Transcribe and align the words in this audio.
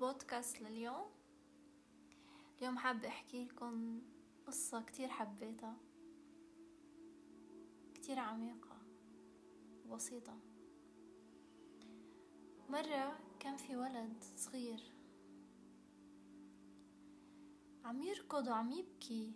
البودكاست 0.00 0.60
لليوم. 0.60 1.10
اليوم 2.58 2.78
حابة 2.78 3.08
أحكي 3.08 3.44
لكم 3.44 4.02
قصة 4.46 4.82
كتير 4.82 5.08
حبيتها. 5.08 5.76
كتير 7.94 8.18
عميقة 8.18 8.76
وبسيطة. 9.86 10.38
مرة 12.68 13.20
كان 13.40 13.56
في 13.56 13.76
ولد 13.76 14.24
صغير. 14.36 14.80
عم 17.84 18.02
يركض 18.02 18.48
وعم 18.48 18.72
يبكي. 18.72 19.34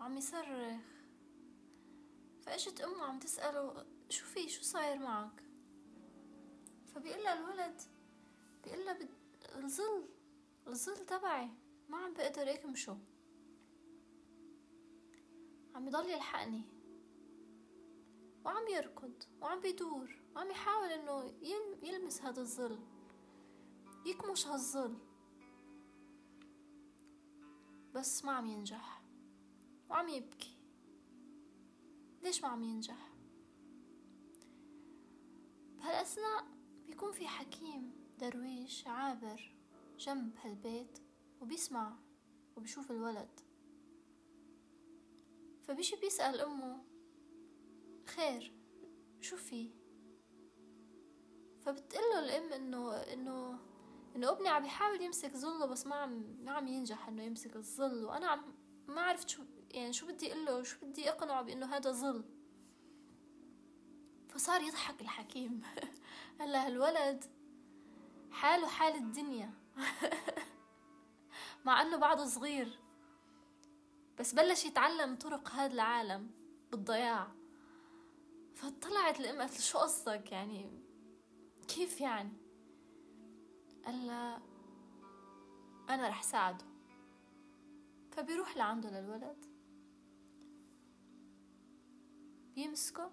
وعم 0.00 0.16
يصرخ. 0.16 0.82
فاجت 2.42 2.80
أمه 2.80 3.04
عم 3.04 3.18
تسأله 3.18 3.86
شو 4.08 4.24
في؟ 4.26 4.48
شو 4.48 4.62
صاير 4.62 4.98
معك؟ 4.98 5.44
فبيقول 6.86 7.26
الولد 7.26 7.93
بيقول 8.64 8.84
لها 8.84 8.98
الظل 9.56 10.08
الظل 10.66 11.06
تبعي. 11.06 11.50
ما 11.88 11.96
عم 11.96 12.14
بقدر 12.14 12.50
أكمشه. 12.54 12.98
عم 15.74 15.86
يضل 15.86 16.10
يلحقني. 16.10 16.62
وعم 18.44 18.68
يركض 18.68 19.22
وعم 19.40 19.60
بيدور. 19.60 20.22
وعم 20.36 20.50
يحاول 20.50 20.88
إنه 20.88 21.34
يلمس 21.82 22.22
هذا 22.22 22.40
الظل. 22.40 22.78
يكمش 24.06 24.46
هالظل. 24.46 24.98
بس 27.94 28.24
ما 28.24 28.32
عم 28.32 28.46
ينجح. 28.46 29.02
وعم 29.90 30.08
يبكي. 30.08 30.56
ليش 32.22 32.42
ما 32.42 32.48
عم 32.48 32.62
ينجح؟ 32.62 33.12
بهالأثناء 35.76 36.46
بيكون 36.86 37.12
في 37.12 37.28
حكيم. 37.28 38.03
درويش 38.18 38.86
عابر 38.86 39.54
جنب 39.98 40.36
هالبيت 40.44 40.98
وبيسمع 41.40 41.96
وبيشوف 42.56 42.90
الولد. 42.90 43.40
فبيجي 45.62 45.96
بيسأل 45.96 46.40
أمه 46.40 46.84
خير 48.06 48.52
شو 49.20 49.36
في؟ 49.36 49.70
فبتقله 51.60 52.18
الأم 52.18 52.52
إنه 52.52 52.92
إنه 52.92 53.58
إنه 54.16 54.30
أبني 54.30 54.48
عم 54.48 54.64
يحاول 54.64 55.02
يمسك 55.02 55.36
ظله 55.36 55.66
بس 55.66 55.86
ما 55.86 55.94
عم 55.94 56.44
ما 56.44 56.52
عم 56.52 56.68
ينجح 56.68 57.08
إنه 57.08 57.22
يمسك 57.22 57.56
الظل. 57.56 58.04
وأنا 58.04 58.26
عم 58.26 58.54
ما 58.88 59.00
عرفت 59.00 59.28
شو 59.28 59.42
يعني 59.70 59.92
شو 59.92 60.06
بدي 60.06 60.32
أقوله 60.32 60.62
شو 60.62 60.86
بدي 60.86 61.10
أقنعه 61.10 61.42
بإنه 61.42 61.66
هذا 61.76 61.92
ظل. 61.92 62.24
فصار 64.28 64.60
يضحك 64.60 65.00
الحكيم. 65.00 65.62
هلأ 66.40 66.66
هالولد 66.66 67.24
حاله 68.34 68.68
حال 68.68 68.94
الدنيا. 68.94 69.54
مع 71.64 71.82
إنه 71.82 71.96
بعده 71.96 72.24
صغير. 72.24 72.78
بس 74.18 74.34
بلش 74.34 74.64
يتعلم 74.64 75.16
طرق 75.16 75.48
هذا 75.48 75.72
العالم 75.72 76.30
بالضياع. 76.70 77.32
فطلعت 78.54 79.20
الام 79.20 79.40
قالت 79.40 79.60
شو 79.60 79.78
قصدك 79.78 80.32
يعني؟ 80.32 80.70
كيف 81.68 82.00
يعني؟ 82.00 82.32
قال 83.84 84.10
أنا 85.90 86.08
رح 86.08 86.22
ساعده. 86.22 86.64
فبيروح 88.12 88.56
لعنده 88.56 88.90
للولد. 88.90 89.44
بيمسكه 92.54 93.10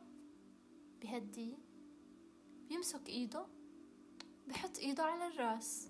بهديه 1.02 1.58
بيمسك 2.70 3.10
إيده. 3.10 3.61
بحط 4.52 4.78
إيده 4.78 5.04
على 5.04 5.28
الرأس. 5.28 5.90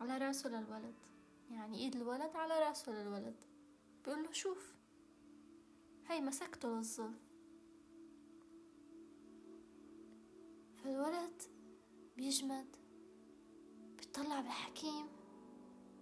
على 0.00 0.18
راسه 0.18 0.48
للولد 0.48 0.94
يعني 1.50 1.78
إيد 1.78 1.96
الولد 1.96 2.36
على 2.36 2.58
راسه 2.58 2.92
للولد 2.92 3.36
بيقول 4.04 4.22
له 4.22 4.32
شوف. 4.32 4.74
هاي 6.06 6.20
مسكته 6.20 6.68
للظل. 6.68 7.12
فالولد 10.76 11.42
بيجمد 12.16 12.76
بيطلع 13.96 14.40
بالحكيم 14.40 15.06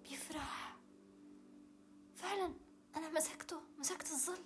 بيفرح. 0.03 0.77
فعلا 2.15 2.55
أنا 2.97 3.09
مسكته 3.11 3.61
مسكت 3.79 4.11
الظل. 4.11 4.45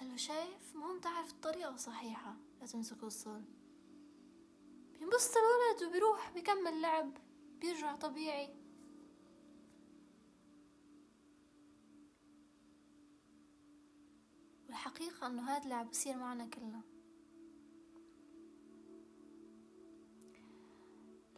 قال 0.00 0.08
له 0.08 0.16
شايف؟ 0.16 0.76
مهم 0.76 1.00
تعرف 1.00 1.32
الطريقة 1.32 1.74
الصحيحة 1.74 2.36
لتمسك 2.62 3.02
الظل. 3.02 3.55
بينبسط 4.98 5.34
الولد 5.36 5.88
وبيروح 5.90 6.30
بيكمل 6.34 6.80
لعب 6.80 7.18
بيرجع 7.60 7.96
طبيعي. 7.96 8.54
والحقيقة 14.66 15.26
إنه 15.26 15.42
هاد 15.42 15.62
اللي 15.62 15.74
عم 15.74 15.88
بصير 15.88 16.16
معنا 16.16 16.46
كلنا. 16.46 16.82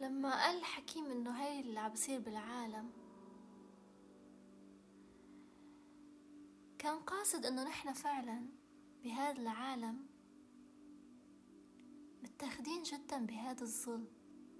لما 0.01 0.43
قال 0.43 0.57
الحكيم 0.57 1.05
إنه 1.05 1.31
هاي 1.31 1.59
اللي 1.59 1.79
عم 1.79 1.91
بصير 1.91 2.19
بالعالم 2.19 2.91
كان 6.79 6.99
قاصد 6.99 7.45
إنه 7.45 7.63
نحن 7.63 7.93
فعلا 7.93 8.45
بهذا 9.03 9.41
العالم 9.41 10.08
متاخدين 12.23 12.83
جدا 12.83 13.25
بهذا 13.25 13.61
الظل 13.61 14.05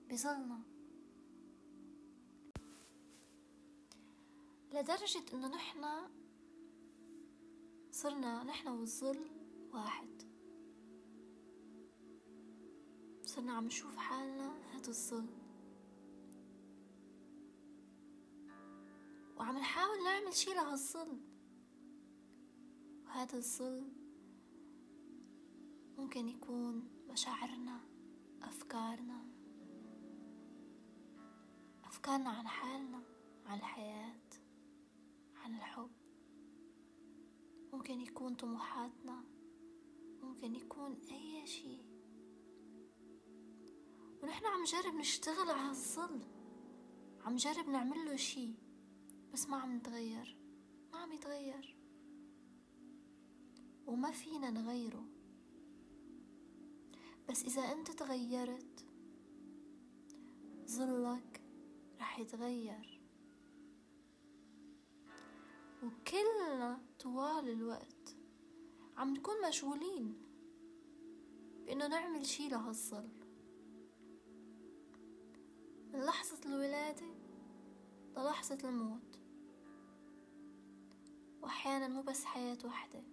بظلنا 0.10 0.62
لدرجة 4.74 5.24
إنه 5.34 5.48
نحن 5.48 5.86
صرنا 7.92 8.44
نحن 8.44 8.68
والظل 8.68 9.30
واحد. 9.74 10.22
صرنا 13.26 13.54
عم 13.54 13.66
نشوف 13.66 13.98
حالنا 13.98 14.58
هذا 14.74 14.88
الظل 14.88 15.28
وعم 19.38 19.58
نحاول 19.58 20.04
نعمل 20.04 20.34
شي 20.34 20.54
لهالظل 20.54 21.20
وهذا 23.06 23.38
الظل 23.38 23.99
ممكن 26.10 26.30
يكون 26.30 26.90
مشاعرنا 27.10 27.82
أفكارنا 28.42 29.26
أفكارنا 31.84 32.30
عن 32.30 32.48
حالنا 32.48 33.04
عن 33.46 33.58
الحياة 33.58 34.30
عن 35.36 35.56
الحب. 35.56 35.92
ممكن 37.74 38.02
يكون 38.02 38.36
طموحاتنا 38.36 39.24
ممكن 40.22 40.56
يكون 40.56 40.98
أي 41.12 41.48
شيء. 41.48 41.86
ونحن 44.24 44.46
عم 44.46 44.62
نجرب 44.62 44.96
نشتغل 44.96 45.52
على 45.52 45.70
الظل 45.70 46.22
عم 47.26 47.34
نجرب 47.34 47.70
نعمل 47.70 48.06
له 48.06 48.16
شي 48.16 48.54
بس 49.34 49.50
ما 49.50 49.58
عم 49.58 49.76
نتغير 49.76 50.38
ما 50.94 51.00
عم 51.00 51.12
يتغير. 51.12 51.78
وما 53.88 54.12
فينا 54.12 54.50
نغيره. 54.50 55.09
بس 57.30 57.44
إذا 57.44 57.62
أنت 57.62 57.92
تغيرت 57.92 58.86
ظلك 60.66 61.42
رح 62.00 62.20
يتغير. 62.20 63.02
وكلنا 65.84 66.82
طوال 67.00 67.50
الوقت 67.50 68.16
عم 68.98 69.14
نكون 69.14 69.48
مشغولين 69.48 70.22
بإنه 71.66 71.88
نعمل 71.88 72.26
شي 72.26 72.50
لهالظل. 72.50 73.10
من 75.94 76.00
لحظة 76.06 76.40
الولادة 76.46 77.08
للحظة 78.18 78.70
الموت. 78.70 79.20
وأحيانا 81.42 81.88
مو 81.88 82.02
بس 82.02 82.26
حياة 82.26 82.58
وحدة 82.66 83.04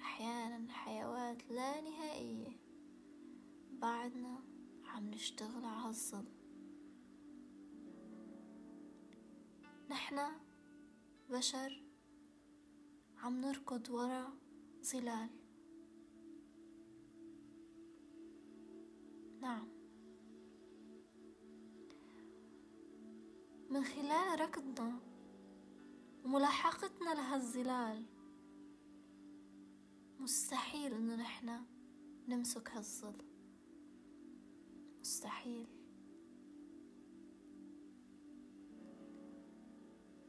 أحيانا 0.00 0.72
حيوات 0.72 1.50
لا 1.50 1.80
نهائية. 1.80 2.63
بعدنا 3.84 4.42
عم 4.84 5.10
نشتغل 5.10 5.64
على 5.64 5.88
الظل. 5.88 6.24
نحنا 9.90 10.40
بشر 11.30 11.82
عم 13.18 13.40
نركض 13.40 13.90
ورا 13.90 14.38
ظلال. 14.84 15.30
نعم. 19.40 19.68
من 23.70 23.84
خلال 23.84 24.40
ركضنا 24.40 25.00
وملاحقتنا 26.24 27.14
لهالظلال 27.14 28.04
مستحيل 30.20 30.92
إنه 30.94 31.16
نحنا 31.16 31.66
نمسك 32.28 32.70
هالظل. 32.70 33.33
مستحيل. 35.04 35.66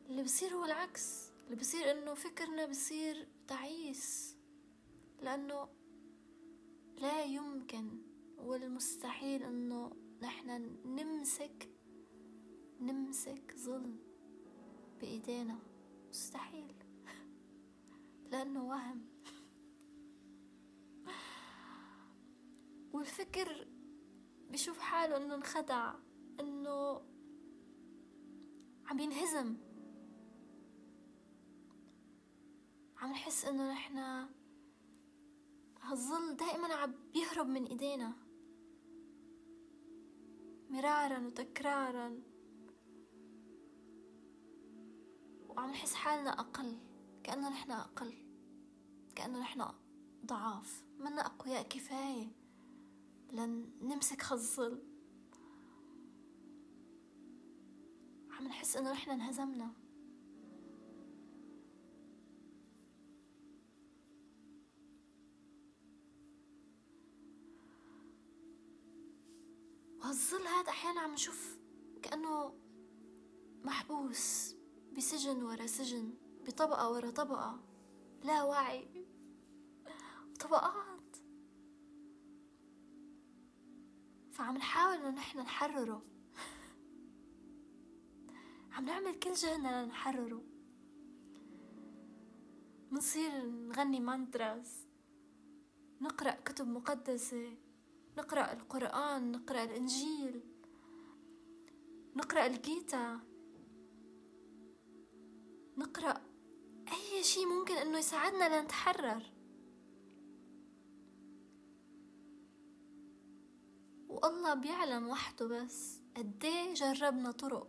اللي 0.10 0.24
بصير 0.24 0.54
هو 0.54 0.66
العكس. 0.66 1.32
اللي 1.46 1.56
بصير 1.56 1.92
إنه 1.92 2.14
فكرنا 2.14 2.66
بصير 2.66 3.28
تعيس. 3.48 4.38
لأنه 5.22 5.68
لا 6.98 7.24
يمكن 7.24 8.02
والمستحيل 8.38 9.44
إنه 9.44 9.92
نحن 10.22 10.78
نمسك 10.86 11.70
نمسك 12.82 13.56
ظل 13.58 13.96
بإيدينا. 15.02 15.60
مستحيل. 16.10 16.76
لأنه 18.32 18.68
وهم. 18.68 19.06
والفكر 22.94 23.75
بشوف 24.52 24.80
حاله 24.80 25.18
إنه 25.18 25.36
انخدع 25.36 25.94
إنه 26.40 27.02
عم 28.86 29.00
ينهزم. 29.00 29.58
عم 32.98 33.12
نحس 33.12 33.46
إنه 33.46 33.72
نحنا 33.72 34.30
هالظل 35.82 36.36
دائما 36.36 36.74
عم 36.74 36.94
بيهرب 37.14 37.48
من 37.48 37.66
إيدينا. 37.66 38.14
مرارا 40.70 41.28
وتكرارا. 41.28 42.22
وعم 45.50 45.70
نحس 45.70 45.94
حالنا 45.94 46.30
أقل 46.30 46.78
كأنه 47.24 47.50
نحنا 47.50 47.82
أقل 47.82 48.14
كأنه 49.16 49.40
نحنا 49.40 49.76
ضعاف. 50.26 50.86
منا 51.00 51.26
أقوياء 51.26 51.64
كفاية. 51.64 52.45
لن 53.32 53.70
نمسك 53.82 54.22
خالظل 54.22 54.84
عم 58.32 58.48
نحس 58.48 58.78
إنه 58.78 58.92
نحنا 58.92 59.14
انهزمنا. 59.14 59.74
وهالظل 70.00 70.48
هذا 70.48 70.70
أحيانا 70.70 71.02
عم 71.02 71.14
نشوف 71.14 71.58
كأنه 72.02 72.54
محبوس 73.64 74.56
بسجن 74.98 75.44
ورا 75.44 75.66
سجن 75.66 76.14
بطبقة 76.46 76.92
ورا 76.92 77.10
طبقة 77.10 77.64
لا 78.24 78.44
وعي. 78.44 79.06
طبقات 80.40 80.95
فعم 84.36 84.58
نحاول 84.58 84.96
انه 84.96 85.10
نحن 85.10 85.40
نحرره. 85.40 86.02
عم 88.72 88.86
نعمل 88.86 89.20
كل 89.20 89.34
جهدنا 89.34 89.86
لنحرره 89.86 90.44
منصير 92.92 93.46
نغني 93.46 94.00
مانتراز 94.00 94.88
نقرأ 96.02 96.32
كتب 96.32 96.68
مقدسة. 96.68 97.58
نقرأ 98.18 98.54
القرآن 98.54 99.32
نقرأ 99.32 99.64
الإنجيل. 99.64 100.44
نقرأ 102.16 102.46
الجيتا. 102.46 103.20
نقرأ 105.78 106.22
أي 106.88 107.24
شيء 107.24 107.46
ممكن 107.46 107.74
إنه 107.74 107.98
يساعدنا 107.98 108.62
لنتحرر. 108.62 109.35
والله 114.16 114.54
بيعلم 114.54 115.08
وحده 115.10 115.48
بس 115.48 116.02
قديه 116.18 116.74
جربنا 116.74 117.32
طرق؟ 117.32 117.68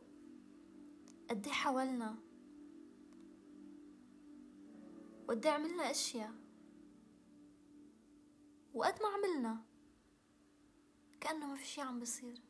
قديه 1.30 1.50
حاولنا؟ 1.50 2.16
وقديه 5.28 5.50
عملنا 5.50 5.90
أشياء؟ 5.90 6.32
وقد 8.74 8.94
ما 9.02 9.08
عملنا 9.08 9.64
كأنه 11.20 11.46
ما 11.46 11.56
في 11.56 11.66
شي 11.66 11.80
عم 11.80 12.00
بصير. 12.00 12.40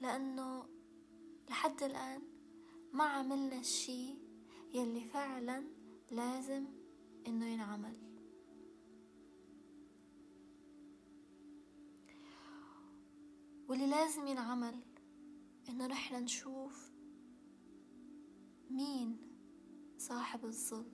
لأنه 0.00 0.68
لحد 1.50 1.82
الآن 1.82 2.22
ما 2.92 3.04
عملنا 3.04 3.58
الشي 3.60 4.14
يلي 4.74 5.04
فعلا 5.04 5.64
لازم 6.10 6.66
إنه 7.26 7.46
ينعمل. 7.46 8.05
واللي 13.68 13.86
لازم 13.86 14.26
ينعمل 14.26 14.80
إنه 15.68 15.86
نحن 15.86 16.22
نشوف 16.22 16.90
مين 18.70 19.18
صاحب 19.98 20.44
الظل 20.44 20.92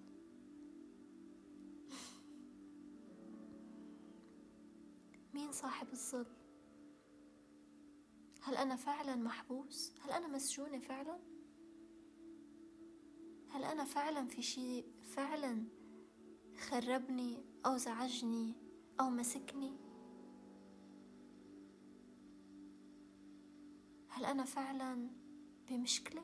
مين 5.35 5.53
صاحب 5.53 5.93
الظل 5.93 6.27
هل 8.43 8.57
أنا 8.57 8.77
فعلا 8.77 9.17
محبوس؟ 9.17 9.93
هل 10.01 10.11
أنا 10.11 10.29
مسجونة 10.29 10.79
فعلا؟ 10.79 11.19
هل 13.51 13.65
أنا 13.65 13.85
فعلا 13.85 14.27
في 14.27 14.43
شيء 14.43 14.87
فعلا 15.03 15.65
خربني 16.59 17.45
أو 17.67 17.77
زعجني 17.77 18.55
أو 19.01 19.11
مسكني؟ 19.11 19.82
أنا 24.33 24.45
فعلا 24.45 25.09
بمشكلة؟ 25.71 26.23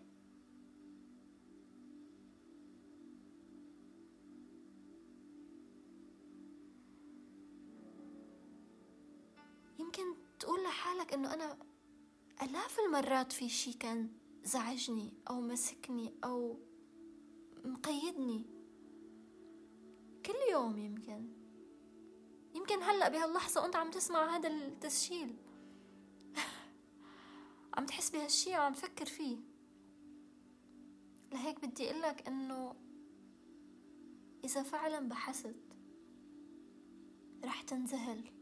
يمكن 9.78 10.02
تقول 10.38 10.64
لحالك 10.64 11.12
إنه 11.12 11.34
أنا 11.34 11.58
آلاف 12.42 12.78
المرات 12.86 13.32
في 13.32 13.48
شي 13.48 13.72
كان 13.72 14.12
زعجني 14.44 15.12
أو 15.30 15.40
مسكني 15.40 16.14
أو 16.24 16.58
مقيدني. 17.64 18.46
كل 20.26 20.52
يوم 20.52 20.78
يمكن. 20.78 21.28
يمكن 22.54 22.82
هلأ 22.82 23.08
بهاللحظة 23.08 23.62
وأنت 23.62 23.76
عم 23.76 23.90
تسمع 23.90 24.36
هذا 24.36 24.48
التسجيل. 24.48 25.47
عم 27.78 27.86
تحس 27.86 28.10
بهالشي 28.10 28.50
وعم 28.50 28.74
تفكر 28.74 29.06
فيه. 29.06 29.38
لهيك 31.32 31.64
بدي 31.64 31.90
أقولك 31.90 32.28
إنه 32.28 32.74
إذا 34.44 34.62
فعلا 34.62 35.08
بحثت 35.08 35.56
رح 37.44 37.62
تنذهل 37.62 38.32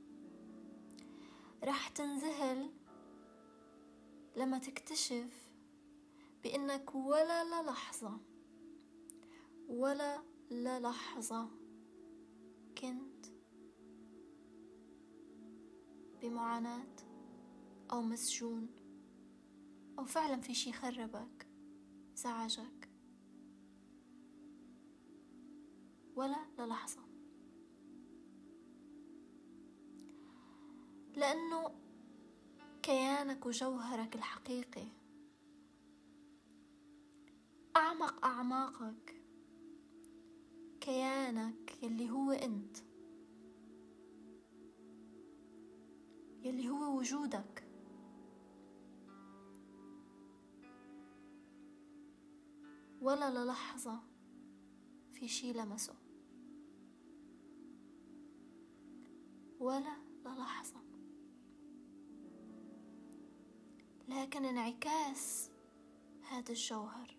رح 1.64 1.88
تنذهل 1.88 2.70
لما 4.36 4.58
تكتشف 4.58 5.50
بإنك 6.44 6.94
ولا 6.94 7.44
للحظة 7.44 8.20
ولا 9.68 10.22
للحظة 10.50 11.48
كنت 12.78 13.26
بمعاناة 16.22 16.96
أو 17.92 18.02
مسجون. 18.02 18.85
أو 19.98 20.04
فعلا 20.04 20.40
في 20.40 20.54
شي 20.54 20.72
خربك 20.72 21.46
زعجك. 22.14 22.88
ولا 26.16 26.46
للحظة 26.58 27.02
لأنه 31.16 31.70
كيانك 32.82 33.46
وجوهرك 33.46 34.14
الحقيقي. 34.16 34.88
أعمق 37.76 38.24
أعماقك. 38.24 39.22
كيانك 40.80 41.82
يلي 41.82 42.10
هو 42.10 42.32
أنت. 42.32 42.76
يلي 46.42 46.68
هو 46.68 46.98
وجودك. 46.98 47.65
ولا 53.06 53.30
للحظة 53.30 54.00
في 55.12 55.28
شي 55.28 55.52
لمسه. 55.52 55.94
ولا 59.60 59.96
للحظة. 60.24 60.80
لكن 64.08 64.44
انعكاس 64.44 65.50
هذا 66.22 66.50
الجوهر. 66.50 67.16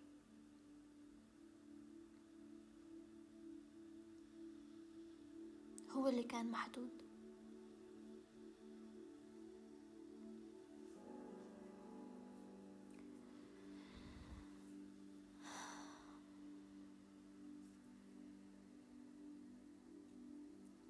هو 5.90 6.08
اللي 6.08 6.22
كان 6.22 6.50
محدود. 6.50 7.07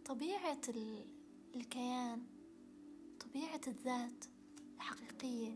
طبيعة 0.09 0.61
الكيان 1.55 2.27
طبيعة 3.21 3.61
الذات 3.67 4.25
الحقيقية. 4.77 5.53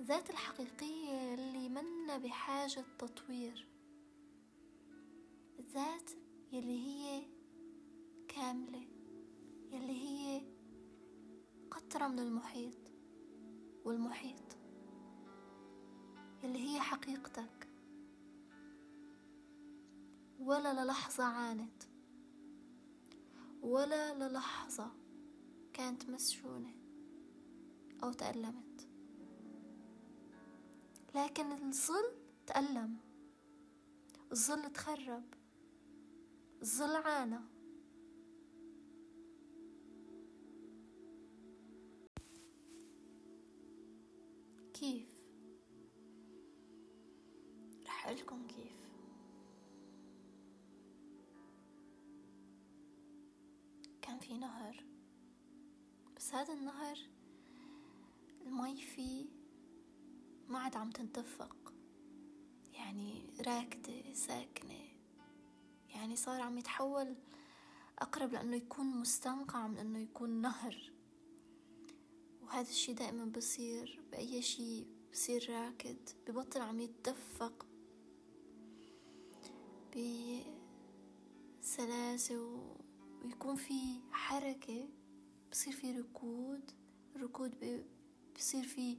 الذات 0.00 0.30
الحقيقية 0.30 1.34
اللي 1.34 1.68
منا 1.68 2.18
بحاجة 2.18 2.84
تطوير. 2.98 3.68
الذات 5.58 6.10
يلي 6.52 6.86
هي 6.86 7.22
كاملة 8.28 8.86
يلي 9.72 10.02
هي 10.02 10.42
قطرة 11.70 12.08
من 12.08 12.18
المحيط 12.18 12.78
والمحيط. 13.84 14.56
يلي 16.44 16.58
هي 16.58 16.80
حقيقتك. 16.80 17.68
ولا 20.38 20.84
للحظة 20.84 21.24
عانت. 21.24 21.87
ولا 23.62 24.14
للحظة 24.14 24.90
كانت 25.72 26.10
مسجونة 26.10 26.74
أو 28.02 28.12
تألمت. 28.12 28.88
لكن 31.14 31.52
الظل 31.52 32.12
تألم. 32.46 32.96
الظل 34.32 34.72
تخرب. 34.72 35.24
الظل 36.62 36.96
عانى. 36.96 37.57
نهر 54.48 54.84
بس 56.16 56.34
هذا 56.34 56.54
النهر 56.54 56.98
المي 58.46 58.82
فيه 58.82 59.26
ما 60.48 60.58
عاد 60.58 60.76
عم 60.76 60.90
تنتفق. 60.90 61.72
يعني 62.72 63.30
راكدة 63.46 64.12
ساكنة. 64.12 64.88
يعني 65.88 66.16
صار 66.16 66.40
عم 66.40 66.58
يتحول 66.58 67.16
أقرب 67.98 68.32
لأنه 68.32 68.56
يكون 68.56 68.86
مستنقع 68.86 69.66
من 69.66 69.78
أنه 69.78 69.98
يكون 69.98 70.30
نهر. 70.30 70.92
وهذا 72.42 72.68
الشي 72.68 72.92
دائما 72.92 73.24
بصير 73.24 74.00
بأي 74.12 74.42
شي 74.42 74.86
بصير 75.12 75.50
راكد. 75.50 76.08
ببطل 76.26 76.60
عم 76.60 76.80
يتدفق 76.80 77.66
بسلاسة 81.60 82.78
ويكون 83.24 83.56
في 83.56 84.00
حركة 84.12 84.88
بصير 85.50 85.72
في 85.72 85.98
ركود 85.98 86.70
الركود 87.16 87.84
بصير 88.36 88.62
في 88.62 88.98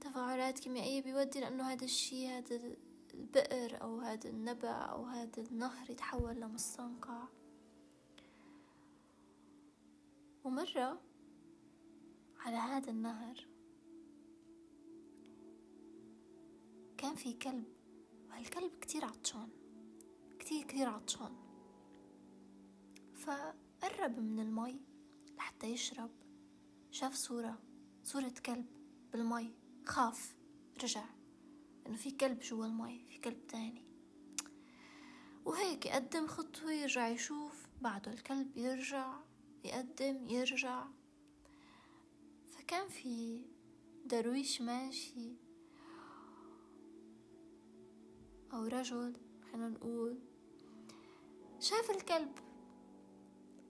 تفاعلات 0.00 0.58
كيميائية 0.58 1.02
بيودي 1.02 1.40
لأنه 1.40 1.72
هذا 1.72 1.84
الشي 1.84 2.28
هذا 2.28 2.76
البئر 3.14 3.82
أو 3.82 4.00
هذا 4.00 4.30
النبع 4.30 4.90
أو 4.90 5.04
هذا 5.04 5.42
النهر 5.42 5.90
يتحول 5.90 6.40
لمستنقع. 6.40 7.28
ومرة 10.44 11.00
على 12.38 12.56
هذا 12.56 12.90
النهر 12.90 13.46
كان 16.96 17.14
في 17.14 17.32
كلب 17.32 17.64
وهالكلب 18.28 18.72
كتير 18.80 19.04
عطشان 19.04 19.48
كتير 20.38 20.62
كتير 20.62 20.88
عطشان. 20.88 21.43
فقرب 23.24 24.18
من 24.18 24.40
المي 24.40 24.80
لحتى 25.36 25.66
يشرب. 25.66 26.10
شاف 26.90 27.14
صورة 27.14 27.58
صورة 28.04 28.34
كلب 28.46 28.66
بالمي. 29.12 29.54
خاف 29.84 30.36
رجع. 30.82 31.04
إنه 31.86 31.96
في 31.96 32.10
كلب 32.10 32.40
جوا 32.40 32.66
المي 32.66 33.04
في 33.08 33.18
كلب 33.18 33.46
تاني. 33.46 33.84
وهيك 35.44 35.86
يقدم 35.86 36.26
خطوة 36.26 36.72
يرجع 36.72 37.08
يشوف. 37.08 37.66
بعده 37.80 38.12
الكلب 38.12 38.56
يرجع 38.56 39.20
يقدم 39.64 40.28
يرجع. 40.28 40.86
فكان 42.46 42.88
في 42.88 43.44
درويش 44.04 44.60
ماشي. 44.60 45.32
أو 48.52 48.64
رجل 48.64 49.16
خلينا 49.52 49.68
نقول. 49.68 50.18
شاف 51.60 51.90
الكلب 51.90 52.32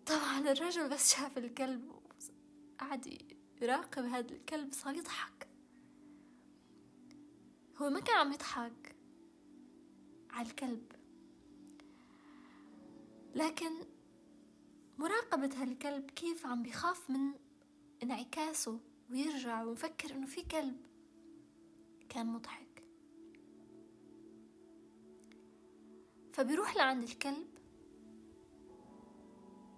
طبعا 0.06 0.38
الرجل 0.38 0.88
بس 0.88 1.14
شاف 1.14 1.38
الكلب 1.38 1.92
قعد 2.78 3.18
يراقب 3.62 4.04
هذا 4.04 4.34
الكلب 4.34 4.72
صار 4.72 4.96
يضحك. 4.96 5.48
هو 7.76 7.90
ما 7.90 8.00
كان 8.00 8.16
عم 8.16 8.32
يضحك 8.32 8.96
على 10.30 10.48
الكلب 10.48 10.92
لكن 13.34 13.70
مراقبة 14.98 15.62
هالكلب 15.62 16.10
كيف 16.10 16.46
عم 16.46 16.62
بيخاف 16.62 17.10
من 17.10 17.34
انعكاسه 18.02 18.80
ويرجع 19.10 19.62
ومفكر 19.62 20.14
إنه 20.14 20.26
في 20.26 20.42
كلب 20.42 20.76
كان 22.08 22.26
مضحك. 22.26 22.82
فبيروح 26.32 26.76
لعند 26.76 27.02
الكلب 27.02 27.53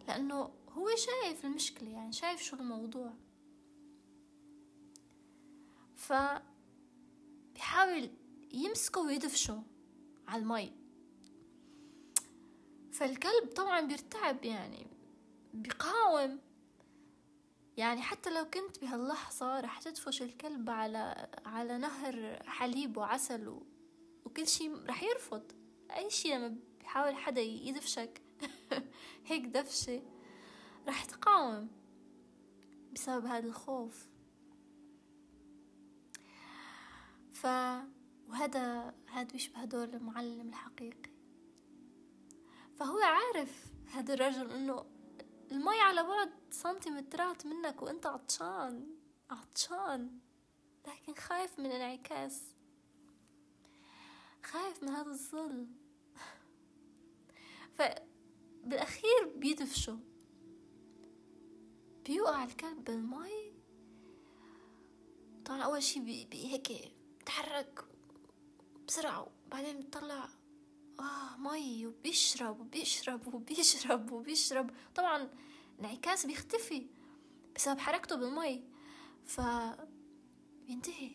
لأنه 0.08 0.50
هو 0.68 0.88
شايف 0.96 1.44
المشكلة 1.44 1.90
يعني 1.90 2.12
شايف 2.12 2.42
شو 2.42 2.56
الموضوع. 2.56 3.12
ف 5.96 6.12
بيحاول 7.54 8.10
يمسكه 8.52 9.00
ويدفشه 9.00 9.62
على 10.28 10.42
المي. 10.42 10.72
فالكلب 12.92 13.52
طبعا 13.56 13.80
بيرتعب 13.80 14.44
يعني 14.44 14.86
بيقاوم. 15.54 16.38
يعني 17.76 18.02
حتى 18.02 18.30
لو 18.30 18.44
كنت 18.44 18.80
بهاللحظة 18.80 19.60
رح 19.60 19.82
تدفش 19.82 20.22
الكلب 20.22 20.70
على 20.70 21.28
على 21.46 21.78
نهر 21.78 22.42
حليب 22.46 22.96
وعسل. 22.96 23.60
وكل 24.24 24.46
شي 24.46 24.68
رح 24.68 25.02
يرفض. 25.02 25.52
أي 25.90 26.10
شي 26.10 26.34
لما 26.34 26.56
بيحاول 26.78 27.14
حدا 27.16 27.40
يدفشك 27.40 28.22
هيك 29.26 29.46
دفشة. 29.46 30.02
رح 30.88 31.04
تقاوم 31.04 31.68
بسبب 32.92 33.26
هذا 33.26 33.46
الخوف. 33.46 34.06
ف 37.32 37.46
وهذا 38.28 38.94
هذا 39.06 39.32
بيشبه 39.32 39.64
دور 39.64 39.84
المعلم 39.84 40.48
الحقيقي. 40.48 41.10
فهو 42.76 42.98
عارف 42.98 43.72
هذا 43.86 44.14
الرجل 44.14 44.50
إنه 44.50 44.86
المي 45.52 45.80
على 45.80 46.02
بعد 46.02 46.30
سنتيمترات 46.50 47.46
منك 47.46 47.82
وإنت 47.82 48.06
عطشان 48.06 48.96
عطشان. 49.30 50.18
لكن 50.86 51.14
خايف 51.14 51.58
من 51.58 51.66
الانعكاس 51.66 52.42
خايف 54.42 54.82
من 54.82 54.88
هذا 54.88 55.10
الظل. 55.10 55.66
فبالأخير 58.66 59.32
بيدفشوا 59.36 59.96
بيوقع 62.06 62.44
الكلب 62.44 62.84
بالمي. 62.84 63.52
طبعا 65.44 65.62
أول 65.62 65.82
شي 65.82 66.00
بي, 66.00 66.24
بي 66.24 66.52
هيك 66.52 66.92
بتحرك 67.20 67.84
بسرعة 68.88 69.28
وبعدين 69.46 69.80
بتطلع 69.80 70.28
آه 71.00 71.36
مي 71.38 71.86
وبيشرب 71.86 72.60
وبيشرب 72.60 73.34
وبيشرب 73.34 74.12
وبيشرب. 74.12 74.70
طبعا 74.94 75.30
الانعكاس 75.78 76.26
بيختفي 76.26 76.86
بسبب 77.56 77.78
حركته 77.78 78.16
بالمي. 78.16 78.64
ف 79.24 79.40
بينتهي 80.66 81.10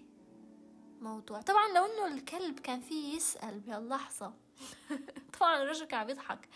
الموضوع. 0.97 1.41
طبعا 1.41 1.67
لو 1.67 1.85
إنه 1.85 2.15
الكلب 2.15 2.59
كان 2.59 2.81
فيه 2.81 3.15
يسأل 3.15 3.59
بهاللحظة. 3.59 4.33
طبعا 5.39 5.63
الرجل 5.63 5.85
كان 5.85 5.99
عم 5.99 6.09
يضحك. 6.09 6.49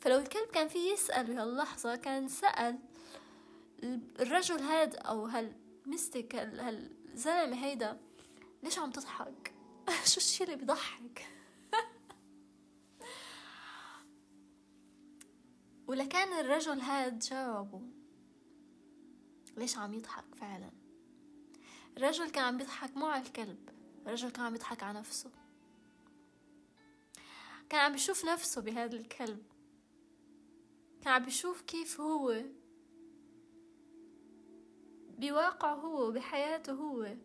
فلو 0.00 0.18
الكلب 0.18 0.48
كان 0.48 0.68
فيه 0.68 0.92
يسأل 0.92 1.26
بهاللحظة 1.26 1.96
كان 1.96 2.28
سأل 2.28 2.78
الرجل 4.20 4.60
هاد 4.60 4.96
أو 4.96 5.26
هالمستك 5.26 6.34
هالزلمة 6.34 7.64
هيدا 7.64 8.00
ليش 8.62 8.78
عم 8.78 8.90
تضحك؟ 8.90 9.54
شو 10.10 10.16
الشي 10.16 10.44
اللي 10.44 10.56
بيضحك؟ 10.56 11.26
ولكان 15.88 16.40
الرجل 16.40 16.80
هاد 16.80 17.18
جاوبه 17.18 17.80
ليش 19.56 19.78
عم 19.78 19.94
يضحك 19.94 20.34
فعلا؟ 20.40 20.70
الرجل 21.96 22.30
كان 22.30 22.44
عم 22.44 22.60
يضحك 22.60 22.96
مو 22.96 23.06
على 23.06 23.22
الكلب 23.22 23.76
الرجل 24.06 24.30
كان 24.30 24.44
عم 24.44 24.54
يضحك 24.54 24.82
على 24.82 24.98
نفسه. 24.98 25.30
كان 27.68 27.80
عم 27.80 27.94
يشوف 27.94 28.24
نفسه 28.24 28.60
بهذا 28.60 28.96
الكلب. 28.96 29.42
عم 31.06 31.24
بيشوف 31.24 31.60
كيف 31.62 32.00
هو. 32.00 32.42
بواقعه 35.18 35.74
هو 35.74 36.10
بحياته 36.10 36.72
هو. 36.72 37.16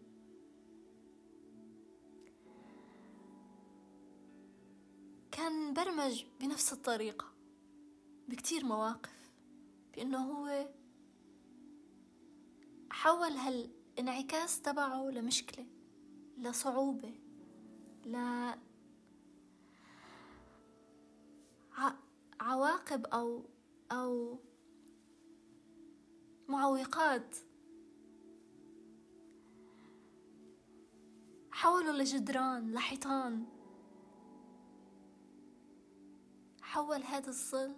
كان 5.32 5.70
مبرمج 5.70 6.26
بنفس 6.40 6.74
الطريقة 6.74 7.32
بكتير 8.28 8.66
مواقف 8.66 9.32
بأنه 9.96 10.18
هو 10.18 10.70
حول 12.90 13.32
هالانعكاس 13.32 14.62
تبعه 14.62 15.10
لمشكلة 15.10 15.66
لصعوبة 16.38 17.14
ل 18.06 18.16
عواقب 22.42 23.06
أو 23.06 23.46
أو 23.92 24.40
معوقات. 26.48 27.36
حولوا 31.52 31.94
لجدران 31.94 32.72
لحيطان 32.74 33.46
حول 36.62 37.04
هذا 37.04 37.30
الظل 37.30 37.76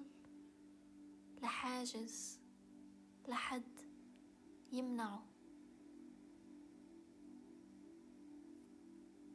لحاجز 1.42 2.40
لحد 3.28 3.80
يمنعه 4.72 5.26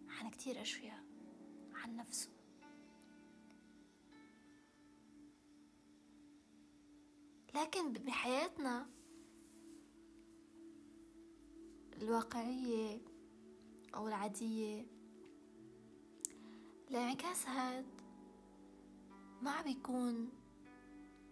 عن 0.09 0.31
كتير 0.31 0.63
أشياء 0.63 1.05
عن 1.73 1.97
نفسه. 1.97 2.38
لكن 7.55 7.93
بحياتنا 7.93 8.87
الواقعية 12.03 13.01
أو 13.95 14.09
العادية 14.09 14.87
الانعكاس 16.91 17.47
هاد 17.49 17.87
ما 19.43 19.63
بيكون 19.63 20.31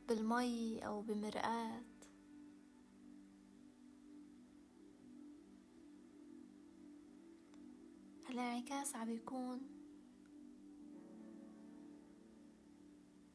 بالمي 0.08 0.87
أو 0.87 1.02
بمرآة. 1.02 1.82
الانعكاس 8.30 8.96
عم 8.96 9.06
بيكون 9.06 9.61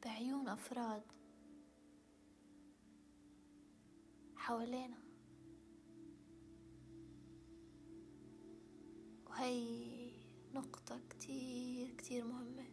بعيون 0.06 0.48
أفراد. 0.48 1.04
حوالينا. 4.42 4.98
وهي 9.28 10.12
نقطة 10.54 11.00
كتير 11.10 11.90
كتير 11.98 12.26
مهمة. 12.26 12.66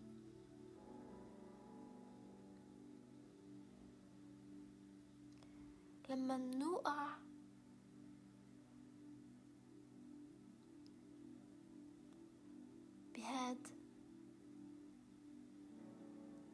لما 6.09 6.37
نوقع 6.37 7.19
بهاد 13.15 13.69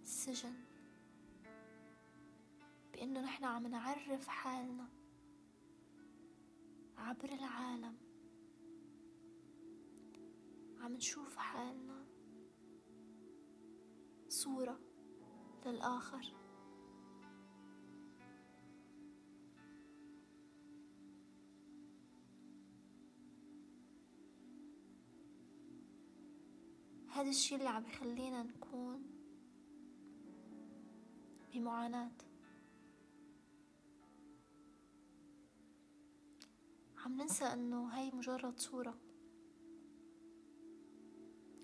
السجن 0.02 0.54
بأنه 2.92 3.20
نحن 3.20 3.44
عم 3.44 3.66
نعرف 3.66 4.28
حالنا. 4.28 5.03
عبر 7.04 7.32
العالم. 7.32 7.96
عم 10.80 10.92
نشوف 10.92 11.36
حالنا. 11.36 12.06
صورة 14.28 14.80
للآخر. 15.66 16.34
هذا 27.08 27.28
الشي 27.28 27.54
اللي 27.56 27.68
عم 27.68 27.86
يخلينا 27.86 28.42
نكون 28.42 29.02
بمعاناة. 31.52 32.23
عم 37.04 37.16
ننسى 37.16 37.44
إنه 37.44 37.84
هاي 37.84 38.10
مجرد 38.10 38.58
صورة. 38.58 38.98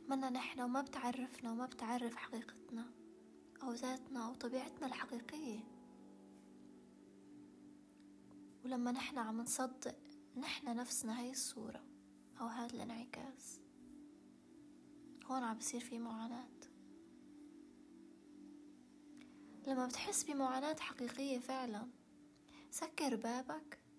منا 0.09 0.31
نحن 0.31 0.61
وما 0.61 0.81
بتعرفنا 0.81 1.53
وما 1.53 1.67
بتعرف 1.67 2.17
حقيقتنا 2.17 2.91
أو 3.63 3.73
ذاتنا 3.73 4.27
أو 4.27 4.35
طبيعتنا 4.35 4.87
الحقيقية. 4.87 5.61
ولما 8.65 8.93
نحن 8.93 9.19
عم 9.19 9.41
نصدق 9.41 9.97
نحن 10.37 10.77
نفسنا 10.77 11.21
هاي 11.21 11.31
الصورة 11.31 11.85
أو 12.41 12.47
هذا 12.47 12.75
الانعكاس 12.75 13.61
هون 15.25 15.43
عم 15.43 15.59
بصير 15.59 15.81
في 15.81 15.99
معاناة. 15.99 16.61
لما 19.67 19.87
بتحس 19.87 20.25
بمعاناة 20.25 20.77
حقيقية 20.81 21.39
فعلا 21.39 21.89
سكر 22.71 23.17
بابك. 23.17 23.90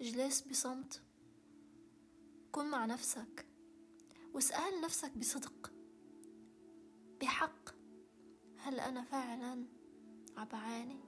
اجلس 0.00 0.40
بصمت. 0.40 1.02
كن 2.52 2.70
مع 2.70 2.86
نفسك 2.86 3.46
واسأل 4.34 4.80
نفسك 4.80 5.18
بصدق. 5.18 5.72
بحق. 7.20 7.70
هل 8.58 8.80
أنا 8.80 9.04
فعلا 9.04 9.64
عبعاني 10.36 11.00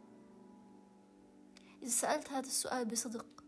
إذا 1.82 1.90
سألت 1.90 2.28
هذا 2.28 2.46
السؤال 2.46 2.84
بصدق 2.84 3.44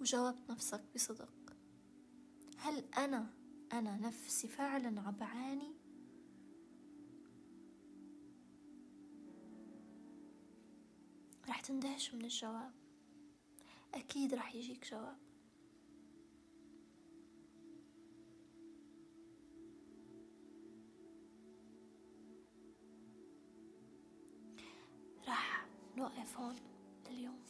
وجاوبت 0.00 0.50
نفسك 0.50 0.84
بصدق 0.94 1.56
هل 2.58 2.84
أنا 2.98 3.30
أنا 3.72 3.96
نفسي 3.96 4.48
فعلا 4.48 5.00
عبعاني 5.00 5.74
رح 11.48 11.60
تندهش 11.60 12.14
من 12.14 12.24
الجواب. 12.24 12.87
أكيد 13.94 14.34
رح 14.34 14.54
يجيك 14.54 14.90
جواب. 14.90 15.18
راح 25.28 25.66
نوقف 25.96 26.38
هون 26.38 26.56
لليوم 27.10 27.42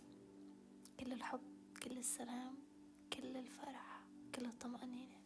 كل 1.00 1.12
الحب 1.12 1.40
كل 1.82 1.98
السلام 1.98 2.54
كل 3.12 3.36
الفرح 3.36 4.02
كل 4.34 4.44
الطمأنينة. 4.46 5.17